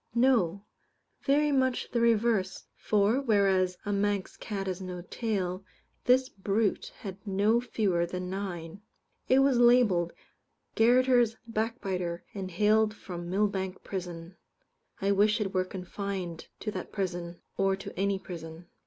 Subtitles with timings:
[0.15, 0.65] No;
[1.21, 5.63] very much the reverse, for, whereas a Manx cat has no tail,
[6.05, 8.81] this brute had no fewer than nine.
[9.29, 10.13] It was labelled
[10.73, 14.37] "Garotters back biter," and hailed from Millbank prison.
[14.99, 18.65] I wish it were confined to that prison, or to any prison.